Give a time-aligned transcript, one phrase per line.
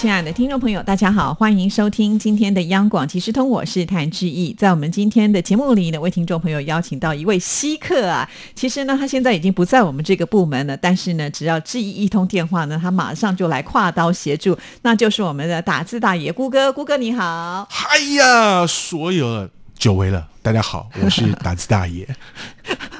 [0.00, 4.54] 亲爱的听众朋友，大家好，欢迎收听今天的央广即时通，我是谭志毅。
[4.54, 8.30] 在我们今天的节目里呢，为听众朋友邀请到一位稀客啊。
[8.54, 16.72] 其实呢，他现在已经不在我们这个部门了，但是呢，只要志毅一通电话呢，他马上就来跨刀协助，那就是我们的打字大爷姑哥。
[16.72, 20.28] 姑哥你好，嗨呀，所有久违了。
[20.42, 22.08] 大家好，我是打字大爷。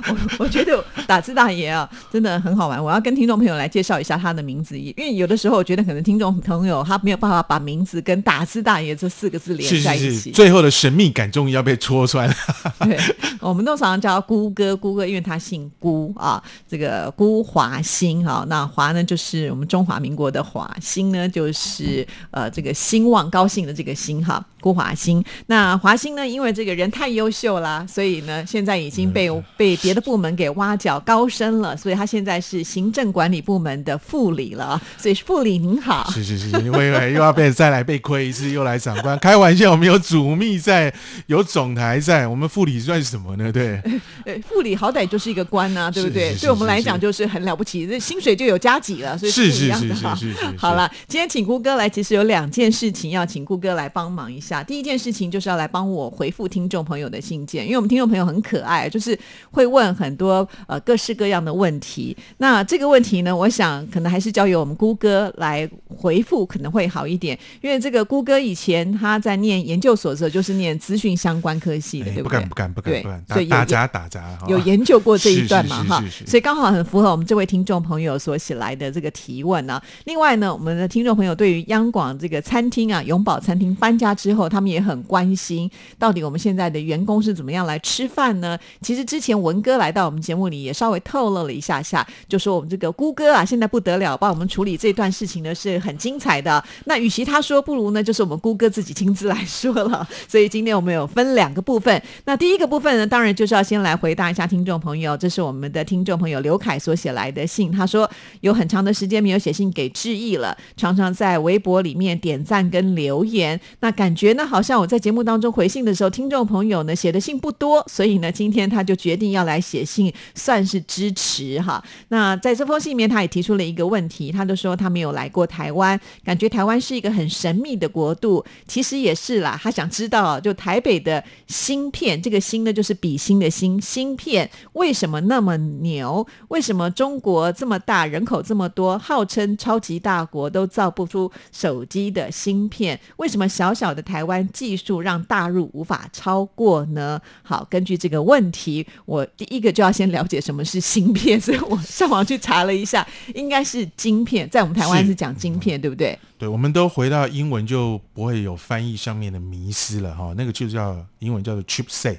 [0.08, 2.82] 我 我觉得打字大爷啊，真的很好玩。
[2.82, 12.34] 我要跟听众朋友来介绍一下他的名字，因为有的时候我觉得可能听众朋友他没有办法把名字跟打字大爷这四个字连在一起，最后的神秘感终于要被戳穿了。
[12.80, 12.98] 对，
[13.40, 18.44] 我们都常常叫姑哥，姑哥，因为他姓孤啊，这个孤华兴哈。
[18.48, 25.22] 那华呢，就是我们中华民国的华，兴呢，就是呃这个兴旺高兴的这个兴哈，孤华兴。
[25.46, 34.80] 那华兴呢，因为这个人太优秀啦，所以呢，现在已经被被别的部门给挖角高升了，所以他现在是行政管理部门的副理了。
[34.96, 39.18] 所以副理您好，是是是，因为又要被再来被亏一次，又来长官。
[39.18, 40.92] 开玩笑，我们有主秘在，
[41.26, 43.52] 有总台在，我们副理算什么呢？
[43.52, 43.80] 对，
[44.48, 46.34] 副理好歹就是一个官呐，对不对？
[46.40, 50.34] 对我们来讲就是很了不起，这薪水就有加几了，所以是是是是是。
[50.56, 54.62] 好了，今天请顾哥来，其实有两件事情要请顾哥来帮忙一下。
[54.62, 59.18] 第一件事情就是要来帮我回复听众朋友的信件，因为我们听众朋友很可爱，就是
[59.50, 62.16] 会问很多呃各式各样的问题。
[62.38, 72.28] 那这个问题呢，我想可能还是交由我们姑哥来回复可能会好一点，因为这个姑哥以前他在念研究所的时候就是念资讯相关科系的，对不对？
[72.28, 79.80] 不敢不敢不敢，所以打杂打杂有研究过这一段嘛哈，所以刚好很符合我们这位听众朋友所写来的这个提问呢。
[80.04, 88.58] 另外呢，我们的听众朋友对于央广这个餐厅啊永宝餐厅搬家之后，他们也很关心，到底我们现在的员工是怎么样来吃饭呢？
[88.82, 96.62] 其实之前文哥来到我们节目里也稍微透露了一下下，就说我们这个姑哥啊，现在不得了，帮我们处理这段事情呢是很精彩的。
[96.84, 100.06] 那与其他说，不如呢就是我们姑哥自己亲自来说了。
[100.28, 102.02] 所以今天我们有分两个部分。
[102.24, 107.72] 那第一个部分呢，当然就是要先来回答一下听众朋友，这是我们的听众朋友刘凯所写来的信。
[107.72, 108.10] 他说
[108.40, 113.58] 有很长的时间没有写信给志毅了，常常在微博里面点赞跟留言。
[113.80, 121.82] 那感觉呢，好像我在节目当中回信的时候，听众朋友呢写的信不多，所以呢，今天他就决定要来写信，算是支持哈。
[122.08, 128.44] 那在这封信里面，他也提出了一个问题，他就说他没有来过台湾，感觉台湾是一个很神秘的国度。
[128.66, 136.26] 其实也是啦，他想知道，就台北的芯片，这个芯呢就是比芯的芯，芯片为什么那么牛？
[136.48, 142.98] 为什么中国这么大，人口这么多，号称超级大国都造不出手机的芯片？
[143.16, 147.20] 为什么小小的台湾技术让大陆无法超过呢？
[147.42, 156.18] 好，根据这个问题，我第一个就要先了解什么是芯片，所以我上网去查了一下，应该是晶片，在我们台湾是讲晶片，对不对？
[156.38, 162.18] 对，我们都回到英文就不会有翻译上面的迷失了哈，那个就叫英文叫做 chipset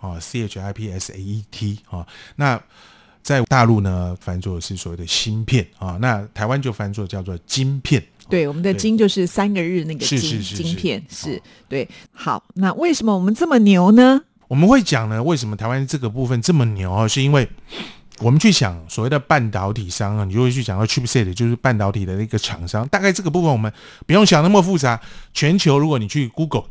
[0.00, 2.06] 啊，C H I P S A E T 啊，
[2.36, 2.60] 那
[3.22, 8.02] 在大陆呢翻作是所谓的芯片啊，那台湾就翻作叫做晶片。
[8.28, 11.86] 对，我们的晶就是三个日那个晶晶片，是对。
[12.12, 14.22] 好，那为什么我们这么牛呢？
[14.52, 17.08] 我们会讲呢，为什么台湾这个部分这么牛啊？
[17.08, 17.48] 是因为
[18.18, 22.86] 我们去想所谓的半导体商啊，你就会去讲到 chipset，就是半导体的那个厂商。
[22.88, 23.72] 大概这个部分我们
[24.06, 25.00] 不用想那么复杂。
[25.32, 26.64] 全球如果你去 Google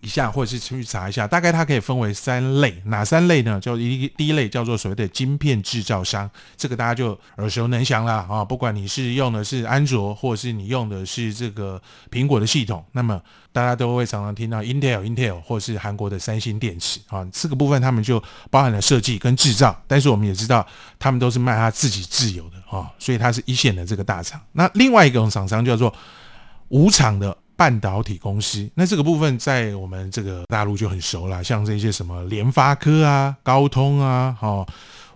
[0.00, 3.60] 一下，或者是去查一下，大概它可以分为三类，哪三类呢？
[3.60, 8.44] 就一第一类叫做所谓的晶片制造商，这个大家就耳熟能详了啊。
[8.44, 11.80] 不管你是用的是安卓，或者是你用的是这个
[12.10, 13.20] 苹果的系统，那么
[13.52, 20.66] 大家都会常常听到 Intel、Intel 或是韩国的三星电池啊，四个部分他们就包含了设计跟制造，但是我们也知道
[20.98, 24.40] 他们都是卖他自己自有的啊，所以它是一线的这个大厂。
[24.52, 25.92] 那另外一种厂商叫做
[26.68, 34.66] 无厂的半导体公司，那这个部分在我们这个大陆就很熟了，像这些什么联发科啊、高通啊、哈。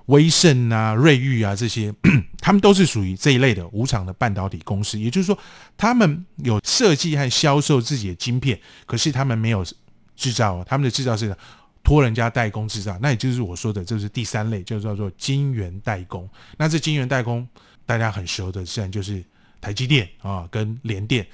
[0.06, 1.94] 威盛啊、瑞昱啊这些，
[2.42, 4.98] 他们都是属于这一类的无厂的半导体公司。
[4.98, 5.38] 也就是说，
[5.76, 9.64] 他们有设计和销售自己的晶片，可是他们没有
[10.16, 11.32] 制造，他们的制造是
[11.84, 12.98] 托人家代工制造。
[13.00, 16.28] 那也就是我说的，这是第三类，就叫做晶圆代工。
[16.56, 17.46] 那这晶圆代工
[17.86, 19.22] 大家很熟的，自然就是
[19.60, 21.24] 台积电啊跟联电。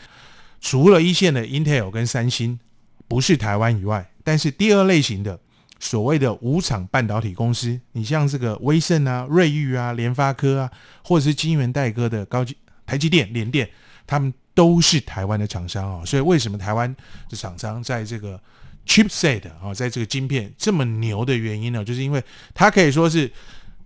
[0.67, 2.59] 除了一线的 Intel 跟三星
[3.07, 5.39] 不是台湾以外，但是第二类型的。
[5.79, 10.71] 所谓的五厂半导体公司，你像这个威盛啊、瑞昱啊、联发科啊，
[11.05, 13.69] 或者是晶圆代工的高级台积电、联电，
[14.07, 16.03] 他们都是台湾的厂商哦。
[16.07, 16.93] 所以为什么台湾
[17.29, 18.41] 的厂商在这个
[18.87, 21.85] chipset 啊，在这个晶片这么牛的原因呢？
[21.85, 22.25] 就是因为
[22.55, 23.31] 它可以说是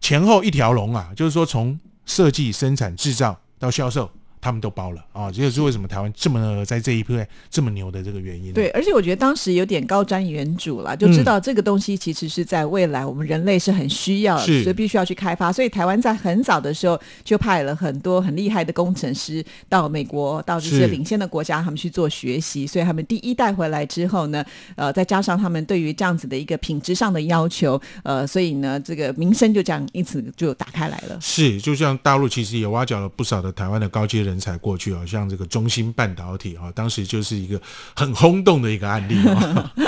[0.01, 4.09] 前后一条龙啊，就是说从设计、生产、制造到销售。
[4.41, 8.53] 他们都包了啊，这就是为什么台湾这么在这一块这么牛的这个原因。
[8.55, 15.53] 对，而且我觉得当时有点高瞻远瞩了，就知道这个东西其实是在未来我们人类是很需要，所以必须要去开发。
[15.53, 22.67] 所以台湾在很早的时候就派了很多很厉害的工程师到美国，到这些领先的国家，他们去做学习。
[22.67, 24.43] 所以他们第一代回来之后呢，
[24.75, 31.19] 呃，再加上他们对于这样子的一个品质上的要求，呃，所以呢，这个名声就这样因此就打开来了。
[31.21, 34.30] 是，就像大陆其实也挖角了不少的台湾的高阶人。
[34.31, 37.61] 人才过去啊，像这个中芯半导体啊，当时就是一个
[37.95, 39.73] 很轰动的一个案例啊。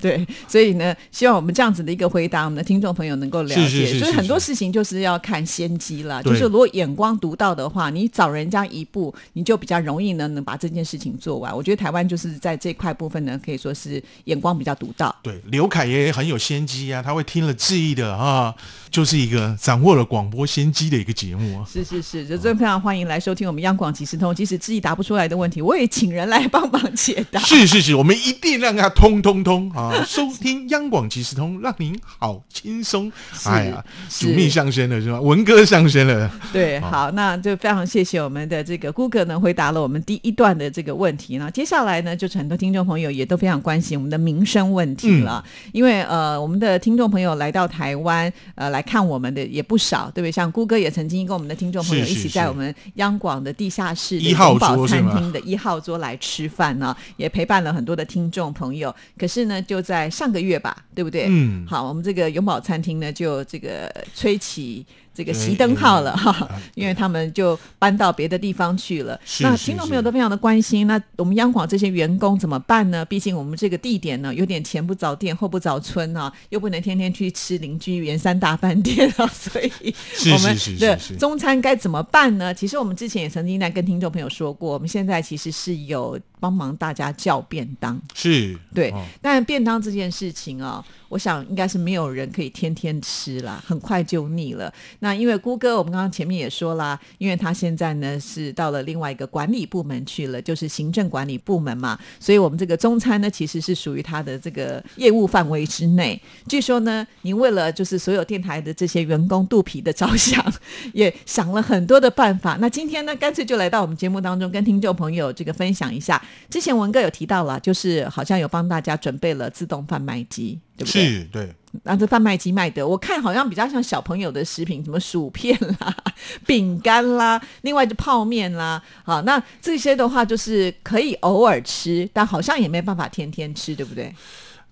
[0.00, 4.00] 对，所以呢，希望我们这样子的一个回答，我们的听众朋友能够了解。
[4.00, 11.54] 所以很多事情就是要看先机了，就是如果眼光独到的话，你早人家一步，你就比较容易呢能把这件事情做完。
[11.54, 15.14] 我觉得台湾就是在这块部分呢，可以说是眼光比较独到。
[15.22, 18.52] 对，刘凯也很有先机啊，他会听了质疑的啊，
[18.90, 21.64] 就是一个掌握了广播先机的一个节目啊。
[21.70, 27.40] 是是是，就非常欢迎来收听我们央广即时通，即使自己答不出来的问题，我也请人来帮忙解答。
[27.40, 30.04] 是是是，我们一定让他通通通啊。
[30.06, 33.10] 收听央广即时通，让您好轻松。
[33.44, 35.20] 哎呀，主命上升了是吧？
[35.20, 36.30] 文哥上升了。
[36.52, 41.50] 对，好，那就非常谢谢我们的这个 Google 呢，回答了我们第一段的这个问题呢。
[41.50, 45.44] 接下来呢，就是很多听众朋友也都非常关心我们的民生问题了。
[45.72, 50.32] 因为呃，我们的听众朋友来到台湾呃来看我们的也不少，对不对？
[50.32, 58.92] 像姑哥也曾经跟我们的听众朋友一起在我们央广的地下室一号桌餐厅的一号桌来吃饭呢，也陪伴了很多的听众朋友。
[59.16, 61.26] 可是呢，就在上个月吧，对不对？
[61.28, 64.84] 嗯，好，我们这个永宝餐厅呢，就这个吹起。
[65.14, 69.18] 这个熄灯号了哈， 因为他们就搬到别的地方去了。
[69.40, 73.04] 那听众朋友都非常的关心，那我们央广这些员工怎么办呢？
[73.04, 79.94] 毕竟我们这个地点呢，有点前不着店后不着村啊，又不能天天去吃邻居圆山大饭店啊， 所以
[80.32, 82.54] 我们的中餐该怎么办呢？
[82.54, 90.84] 其实我们之前也曾经在跟听众朋友说过，我们现在其实是有帮忙大家叫便当，是对，但便当这件事情啊。
[91.12, 94.72] 我想应该是没有人可以天天吃啦，很快就腻了。
[95.00, 106.18] 那因为姑哥，我们刚刚前面也说啦，因为他现在呢是到了另外一个管理部门去了，就是行政管理部门嘛，所以我们这个中餐呢其实是属于他的这个业务范围之内。
[106.48, 110.42] 据说呢，您为了就是所有电台的这些员工肚皮的着想，
[110.94, 112.56] 也想了很多的办法。
[112.58, 116.22] 那今天呢，干脆就来到我们节目当中，跟听众朋友这个分享一下。
[116.50, 120.58] 之前文哥有提到了，就是好像有帮大家准备了自动贩卖机。
[120.74, 125.94] 对不对是，对，那这贩卖机卖的，我看好像比较像小朋友的食品，什么薯片啦、
[126.46, 134.12] 饼干啦，另外就泡面啦，好，那这些的话就是可以偶尔吃，但好像也没办法天天吃，对不对？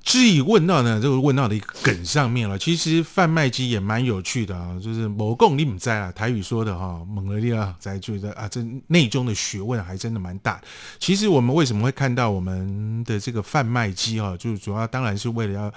[0.02, 10.60] 至于问到呢，这个问到的一个梗上面了，其实贩卖机也蛮有趣的啊，就是某共你们在啊，台语说的哈，蒙了力啊，在觉得啊，这内中的学问还真的蛮大。
[10.98, 15.72] 其实我们为什么会看到我们的这个贩卖机啊，就主要当然是为了要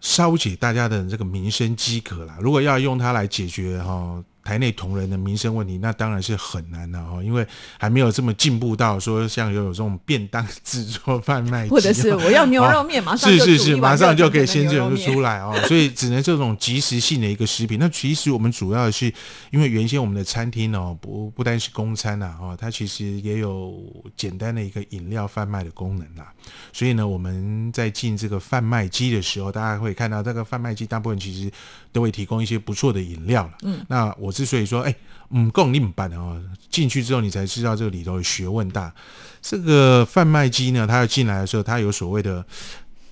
[0.00, 2.36] 消解大家的这个民生饥渴啦。
[2.40, 4.22] 如果要用它来解决哈。
[4.48, 7.46] 台内同仁的民生问题，那当然是很难的哈，因为
[7.78, 17.78] 还没有这么进步到说像有有这种便当制作贩卖，或者是我要牛肉面，马上是 是是，马上就可以先这种就出来啊，所以只能这种即时性的一个食品。
[17.78, 19.12] 那其实我们主要是
[19.50, 23.74] 因为原先我们的餐厅哦，不不单是公餐呐哦，它其实也有
[24.16, 26.32] 简单的一个饮料贩卖的功能啦。
[26.72, 31.52] 所以呢，我们在进这个贩卖机的时候，大家会看到这个贩卖机大部分其实
[31.92, 33.52] 都会提供一些不错的饮料了。
[33.64, 34.32] 嗯，那我。
[34.38, 34.94] 之所以说，哎，
[35.30, 36.40] 嗯，够你们办的啊，
[36.70, 38.94] 进去之后你才知道这个里头的学问大。
[39.42, 42.44] 这个贩卖机呢，它要进来的时候，它有所谓的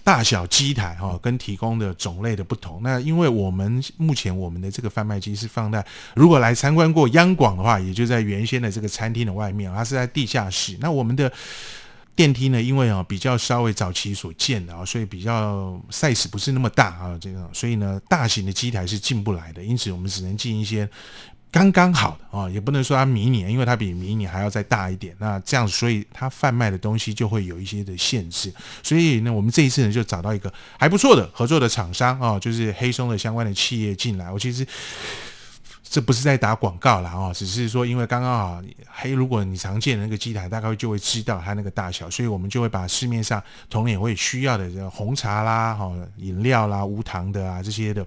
[0.05, 2.81] 大小机台哈，跟提供的种类的不同。
[2.81, 10.77] 那因为我们目前我们的这个贩卖机是放在，如果来参观过央广的话，也就在原先的这个餐厅的外面，它是在地下室。
[10.81, 11.33] 那我们的。
[12.17, 20.89] 电梯呢，因为啊比较稍微早期所建的啊，所以比较 size 不是那么大啊，这个所以呢大型的机台是进不来的，因此我们只能进一些
[21.51, 25.15] 刚刚好的啊，也不能说它迷你，因为它比迷你还要再大一点。
[25.19, 28.53] 那这样，所以它贩卖的东西就会有一些的限制。
[28.83, 34.33] 所以呢，我们这一次呢就找到一个还不错的合作的厂商啊，就是黑松的相关的企业进来。
[34.33, 34.67] 我其实。
[35.89, 48.05] 这不是在打广告啦，哦，只是说因为刚刚好，还如果你常见的那个机台，大概就会知道它那个大小，所以我们就会把市面上同样也会需要的这红茶啦、哈饮料啦、无糖的啊这些的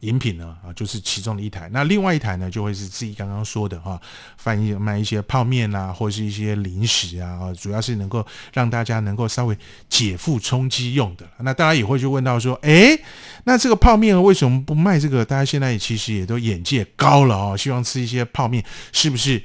[0.00, 1.68] 饮品呢啊，就是其中的一台。
[1.72, 4.00] 那另外一台呢，就会是自己刚刚说的哈，
[4.36, 9.56] 贩一卖一些泡面啊，或是一些零食啊，主要是能够让大家能够稍微
[9.88, 11.26] 解腹充饥用的。
[11.38, 12.98] 那大家也会去问到说，哎，
[13.44, 15.24] 那这个泡面为什么不卖这个？
[15.24, 19.42] 大家现在其实也都眼界高了哦，希望吃一些泡面，是不是？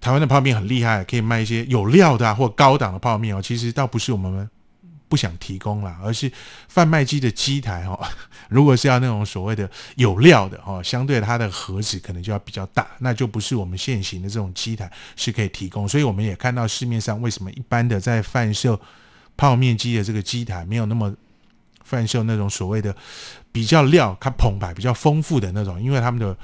[0.00, 3.42] 台湾的泡面很厉害，可以卖一些有料的或高档的泡面哦。
[3.42, 4.48] 其实倒不是我们。
[5.08, 6.30] 不想提供了，而是
[6.68, 7.98] 贩卖机的机台哈，
[8.48, 15.88] 如果是要那种所谓的有料的哈，相对它的盒子可能就要比较大，那就不是我们现行的这种机台是可以提供。
[15.88, 18.80] 所以我们也看到市面上为什么一般的在贩售
[19.36, 21.14] 泡面机的这个机台没有那么
[21.84, 22.94] 贩售那种所谓的
[23.50, 26.36] 比较料它澎湃比较丰富的那种，因为他们的。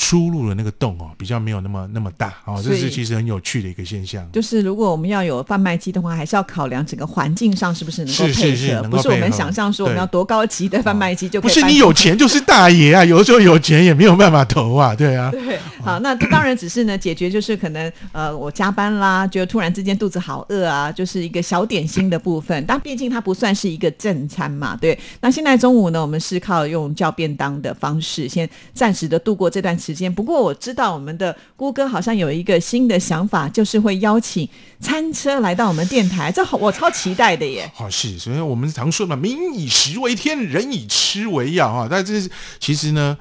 [0.00, 4.24] 出入的那个洞哦，比较没有那么那么大哦，这是其实很有趣的一个现象。
[4.30, 11.52] 就是如果我们要有贩卖机的话，还是要考量整个环境上是不是能够配合，不是我们想象说我们要多高级的贩卖机就可以。
[11.52, 15.32] 不是你有钱就是大爷啊， 有时候有钱也没有办法投啊，对啊。
[15.32, 22.64] 对，好，那当然只是呢，解决就是可能呃，我加班啦，就突然之间肚子好饿啊，就是一个小点心的部分。
[22.68, 24.96] 但毕竟它不算是一个正餐嘛，对。
[25.20, 29.76] 那现在中午呢，我们是靠用叫便当的方式，先暂时的度过这段。
[29.78, 34.46] 时时间不过我知道我们的姑哥好像有一个新的想法，就是会邀请
[34.80, 37.70] 餐车来到我们电台，这我超期待的耶！
[37.74, 41.88] 好是，所以我们常说嘛，民以食为天，人以吃为药啊。
[41.90, 42.30] 但这是
[42.60, 43.16] 其实呢。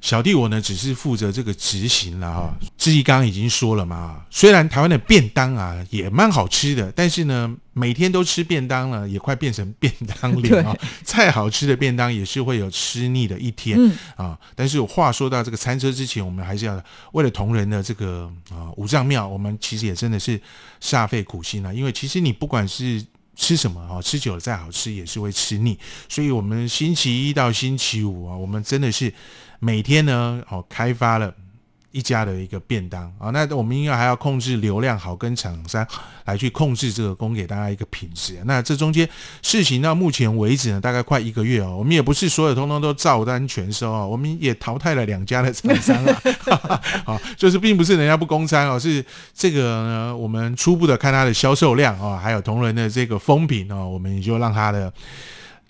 [0.00, 2.58] 小弟我呢，只是负责这个执行了哈。
[2.78, 10.74] 志毅刚刚已经说了嘛，虽然台湾的便当啊也蛮好吃的，但是呢，每天都吃便当了，也快变成便当脸啊。
[11.04, 13.78] 再好吃的便当也是会有吃腻的一天
[14.16, 14.38] 啊。
[14.54, 20.40] 但是话说到这个餐车之前，我们还是要为了同仁的这个啊五脏庙，我们其实也真的是
[20.82, 21.74] 煞费苦心了。
[21.74, 23.04] 因为其实你不管是
[23.40, 25.78] 吃什么啊，吃久了再好吃也是会吃腻。
[26.08, 29.12] 所以我们星期一到星期五啊，我们真的是。
[29.62, 31.34] 每天呢，哦，开发了
[31.92, 35.86] 一家的一个便当啊，那我们应该还要控制流量好，跟厂商
[36.24, 38.38] 来去控制这个供给大家一个品质。
[38.44, 39.08] 那这中间
[39.42, 49.04] 事情到目前为止呢，大概快一个月哦，我们也不是所有通通都照单全收啊，我们也淘汰了两家的厂商啊， 啊，就是并不是人家不供餐哦，是
[49.34, 54.92] 这个呢，我们初步的看它的销售量啊，还有同仁的这个风评哦，我们也就让它的。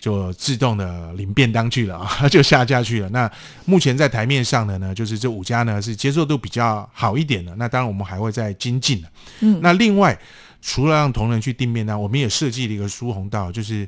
[0.01, 3.09] 就自动的领便当去了啊， 就下架去了。
[3.09, 3.31] 那
[3.65, 7.55] 目前在台面上的呢，就是这五家呢是接受度比较好一点的。
[7.55, 9.07] 那当然我们还会再精进的。
[9.41, 10.19] 嗯，那另外
[10.59, 13.87] 除了让同仁去订便当，我们也设计了一个疏洪道，就是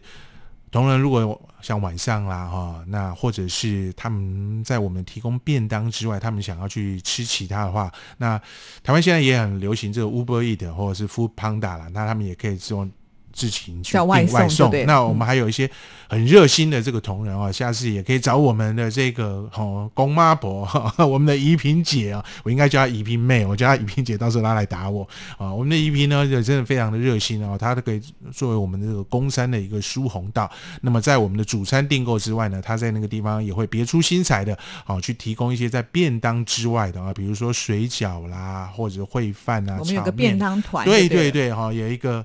[0.69, 8.39] 同仁如果像晚上啦哈，那或者是他们在我们提供便当之外，他们想要去吃其他的话，那
[8.83, 12.91] 台湾现在也很流行这个 Uber Eat 或者是 Food Panda 啦，那他们也可以用。
[13.33, 15.69] 自行去订外送，那我们还有一些
[16.07, 20.67] 很热心的这个同仁啊，下次也可以找我们的这个哦公妈婆，
[20.99, 25.51] 我们的怡萍姐啊，我应该叫她怡萍妹，我叫她怡萍姐，到时候她来打我啊。
[25.51, 27.99] 我们的怡萍呢，也真的非常的热心啊，她都可以
[28.31, 30.49] 作为我们这个公山的一个疏洪道。
[30.81, 42.23] 那么在我们的主餐订购之外呢，她在那个地方也会别出心裁的好，去提供一些在便当之外的啊，比如说水饺啦，或者烩饭啊，我们有个便当团，对对对，哈，有一个。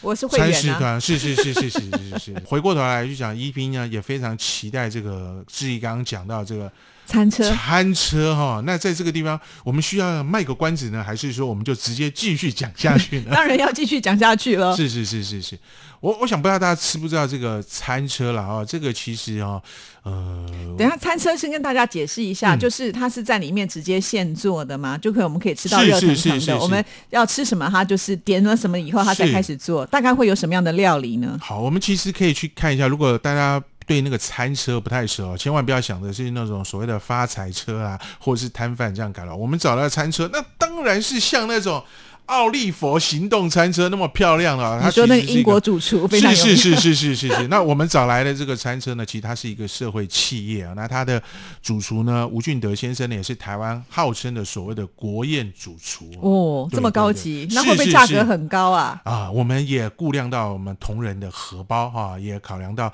[0.00, 2.34] 我是会员啊，是是是是是是是。
[2.46, 6.70] 回过头来就讲，一斌呢也非常期待这个志毅刚刚讲到这个
[7.06, 8.62] 餐车餐车哈。
[8.66, 13.30] 那在这个地方，我们需要卖个关子呢，还是说我们就直接继续讲下去呢？
[13.34, 14.74] 当然要继续讲下去了。
[14.76, 15.58] 是是是是是。
[16.00, 18.62] 我我想不知道大家知不知道这个餐车了啊？
[18.64, 19.60] 这个其实啊，
[20.02, 20.46] 呃，
[20.78, 26.58] 等下餐车先跟大家解释一下，就是它是在里面直接现做的嘛，就可以我们可以吃到热腾腾的。
[26.58, 29.86] 我们要吃什么，它就是点了什么以后，它才开始做。
[29.86, 31.38] 大概会有什么样的料理呢？
[31.40, 32.86] 好，我们其实可以去看一下。
[32.86, 39.34] 如果大家对那个餐车不太熟，千万不要想的是那种所谓的发财车啊，或者是摊贩这样改了。
[39.34, 41.82] 我们找到餐车，那当然是像那种。
[42.26, 44.80] 奥利佛行动餐车那么漂亮啊！
[44.82, 47.46] 他说那个英国主厨非常是是是是是是。
[47.46, 50.72] 那我们找来的这个餐车呢，其实它是一个社会企业啊。
[50.74, 51.22] 那它的
[51.62, 59.00] 主厨呢，吴俊德先生呢，也是台湾号称的所谓的国宴主厨哦，这么高级，那会不会价格很高啊？
[59.04, 62.92] 啊，我们也估量到我们同仁的荷包哈，也考量到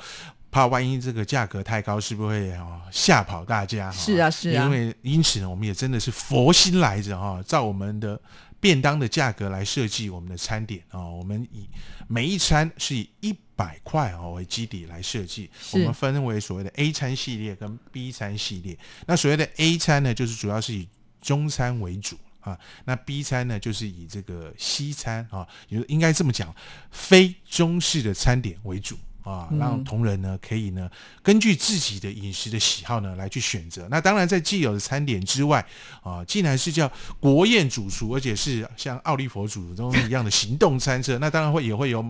[0.52, 2.56] 怕万一这个价格太高，是不是会
[2.92, 3.90] 吓跑大家？
[3.90, 8.21] 是啊是啊，因为因此呢，我们也真的是佛心来着哈，照我们的。
[8.62, 11.68] 便当的价格来设计我们的餐点啊，我们以
[12.06, 15.50] 每一餐是以一百块哦为基底来设计。
[15.73, 18.78] 我们分为所谓的 A 餐系列跟 B 餐系列。
[19.04, 20.88] 那所谓的 A 餐呢，就是主要是以
[21.21, 22.56] 中餐为主啊。
[22.85, 26.54] 那 B 餐呢，就是以这个西餐啊，也应该这么讲，
[26.92, 30.91] 非中式的餐点为主啊，让同仁呢可以呢
[31.23, 33.87] 根据自己的饮食的喜好呢来去选择。
[33.91, 35.64] 那当然在既有的餐点之外
[36.02, 42.05] 啊，既然是叫国宴主厨，而且是像奥利佛主中一样的行动餐车，那当然会也会有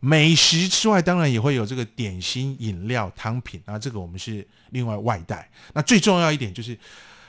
[0.00, 5.50] 美食之外，当然也会有这个点心、饮料、汤品啊，这个我们是另外外带。
[5.72, 6.78] 那最重要一点就是，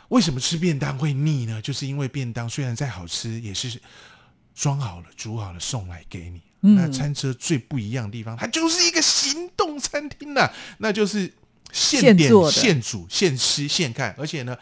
[0.10, 1.62] 为什么吃便当会腻呢？
[1.62, 3.80] 就是因为便当虽然再好吃，也是
[4.54, 6.42] 装好了、煮好了送来给你。
[6.74, 11.32] 那餐车最不一样的地方，它就是一个行动餐厅呐，那就是
[11.72, 14.58] 现点、现煮、现吃、现看，而且呢，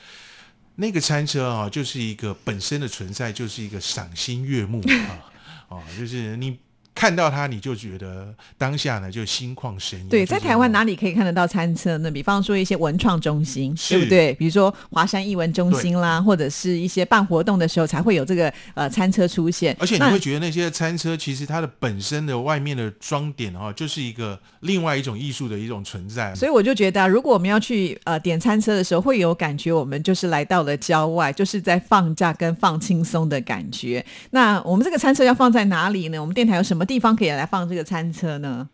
[0.75, 6.57] 那个餐车啊，就是一个本身的存在，就是一个赏心悦目啊，啊， 就是你。
[7.03, 10.07] 看到它，你就觉得当下呢就心旷神怡。
[10.07, 12.09] 对，在台湾哪里可以看得到餐车呢？
[12.09, 14.33] 比方说一些文创中心，对不对？
[14.35, 19.75] 比如说华山艺文中心啦，或者是一些办活动的时候才会有这个呃餐车出现。
[19.81, 26.33] 而且你会觉得那些餐车其实它的本身的外面的装点哦，就是一个另外一种艺术的一种存在。
[26.33, 34.05] 所以我就觉得，如果我们要去呃点餐车的时候，会有感觉我们就是来到了郊外，就是在放假跟放轻松的感觉。
[34.29, 36.17] 那我们这个餐车要放在哪里呢？
[36.17, 36.87] 我们电台有什么？
[36.92, 38.69] 地地方可以来放这个餐车呢？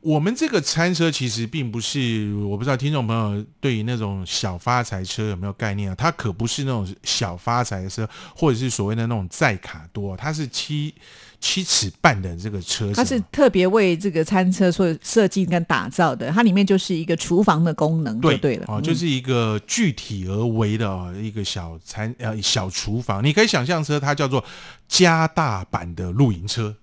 [0.00, 5.94] 我们这个餐车其实并不是，我不知道听众朋友对于那种小发财车有没有概念啊？
[5.94, 10.94] 它可不是那种小发财车，或者是所谓的那种载卡多，它是七。
[11.40, 16.30] 七尺半的这个车，它是特别为这个餐车所设计跟打造的。
[16.30, 23.24] 它里面就是一个厨房的功能，对对了，哦，就是一个具体而为的一个小餐呃小厨房。
[23.24, 24.44] 你可以想象车，它叫做
[24.86, 26.74] 加大版的露营车，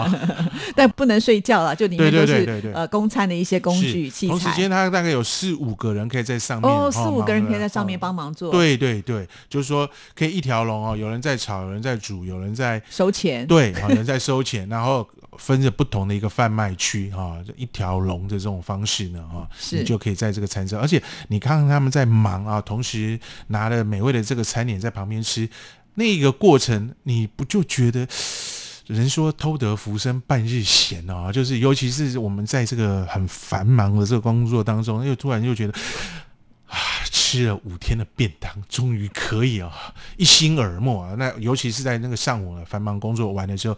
[0.74, 4.30] 但不能睡觉了，就里面都是呃供餐的一些工具器材。
[4.30, 8.50] 同时间，它大概有四五个人可以在上面，哦，四五个人可以在上面帮忙做。
[8.50, 13.74] 对对对，就是说可以一条龙哦，有人在炒，有人在煮，有人在收钱，对。
[13.82, 25.48] 好像在收钱，然后分着不同的一个贩卖区哈，一条龙的这种方式呢哈，你就可以在这个餐车，而且你看看他们在忙啊，同时拿了美味的这个餐点在旁边吃，
[25.94, 28.06] 那个过程你不就觉得
[28.86, 31.32] 人说偷得浮生半日闲啊？
[31.32, 35.74] 就是尤其是我们在这个很繁忙的这个工作当中，又突然又觉得。
[36.72, 41.14] 啊，吃了五天的便当，终于可以啊，一心耳目啊。
[41.18, 43.76] 那尤其是在那个上午呢繁忙工作完了之后，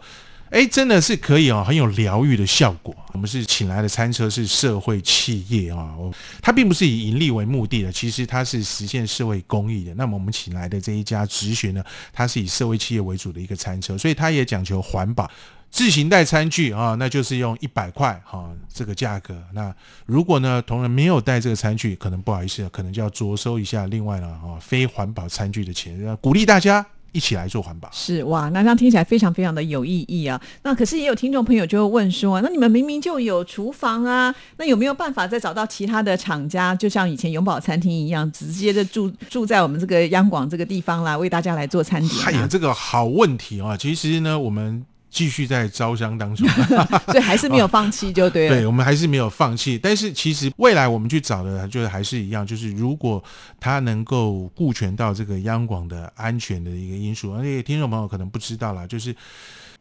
[0.51, 2.95] 哎，真的是可以哦，很有疗愈的效果。
[3.13, 5.95] 我们是请来的餐车是社会企业啊，
[6.41, 9.93] 它并不是以盈利为目的的，其实它是实现社会公益的。
[9.95, 15.29] 那么我们请来的这一家直学呢，它是以社会企业为主的一个餐车，所以它也讲求环保。
[15.71, 19.43] 自行带餐具啊，那就是用一百块哈这个价格。
[19.53, 26.17] 那如果呢同仁没有带这个餐具，可能不好意思，可能就要着收一下另外了啊非环保餐具的钱。
[26.21, 27.89] 鼓励大家一起来做环保。
[27.93, 30.39] 是哇，那这样听起来非常非常的有意义啊。
[30.63, 42.25] 那可是也有听众朋友就会问说，那你们明明就有厨房啊，那有没有办法再找到其他的厂家，就像以前永保餐厅一样，直接的住住在我们这个央广这个地方啦，为大家来做餐点？
[42.25, 43.77] 哎呀，这个好问题啊！
[43.77, 44.85] 其实呢，我们。
[45.15, 46.45] 继续在招商当中，
[47.07, 48.55] 所以还是没有放弃，就对了。
[48.59, 53.23] 对我们还是没有放弃，但是其实未来我们去找的，就是还是一样，就是如果
[53.57, 59.15] 他能够顾全到这个央广的安全的一个因素，而且听众朋友可能不知道啦，就是。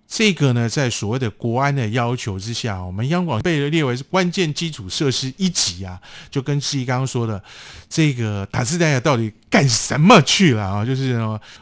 [0.07, 7.43] 这个呢，在所谓的国安的要求之下，我们央广被列为是关键基础设施一级啊，就跟志毅刚刚说的，
[7.89, 10.85] 这个打字大家到底干什么去了啊？
[10.85, 11.19] 就是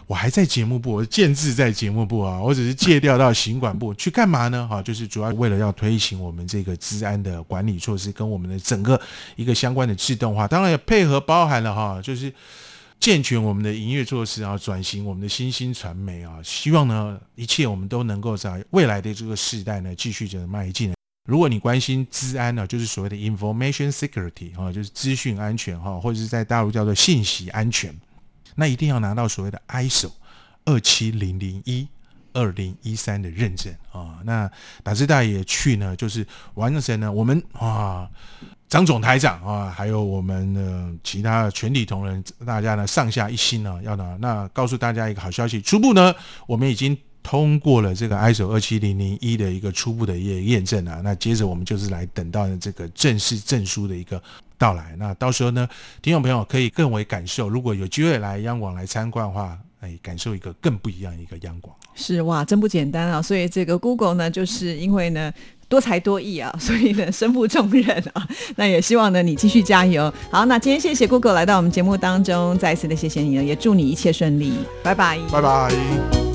[0.07, 4.67] 我还在节目部，我建制在节目部啊，我只是借调到行管部去干嘛呢？
[4.69, 9.01] 哈，就是主要为了要推行我们这个治安的管理措施，跟我们的整个
[9.37, 12.31] 一个相关的自动化，当然也配合包含了哈，就是。
[13.03, 20.95] 健全我们的营业措施啊，转型我们的新兴传媒啊，希望呢一切我们都能够在未来的这个时代呢继续着迈进。
[21.29, 27.93] 如果你关心治安呢，就是所谓的 information security 哈，就是资讯安全哈，或者是在大陆叫做信息安全，
[28.55, 30.13] 那一定要拿到所谓的 ISO
[30.65, 31.89] 二七零零一
[32.33, 34.21] 二零一三的认证啊。
[34.25, 34.49] 那
[34.85, 38.09] 打字大爷去呢，就是完成呢，我们啊。
[38.73, 46.15] 张总台长啊，还有我们的其他全体同仁，大家呢上下一心呢，要呢那告诉大家一个好消息，初步呢
[46.47, 54.23] 我们已经通过了这个 ISO 二七零零一的一个初步的一个验证啊，那接着我们就是来等到这个正式证书的一个
[54.57, 55.69] 到来，那到时候呢，
[56.01, 61.77] 听众朋友可以更为感受，如果有机会来央广来参观的话，哎，感受一个更不一样一个央广。
[61.95, 63.21] 是哇，真不简单啊！
[63.21, 65.31] 所以这个 Google 呢，就是因为呢。
[65.73, 68.29] 多才多艺啊， 所以呢，身负重任啊。
[68.57, 70.13] 那也希望呢，你继续加油。
[70.31, 74.53] 好，那今天谢谢 Google 来到我们节目当中，再一次的谢谢你了，也祝你一切顺利。
[74.83, 76.32] 拜拜，拜拜。